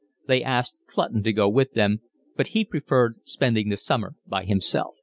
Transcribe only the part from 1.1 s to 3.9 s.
to go with them, but he preferred spending the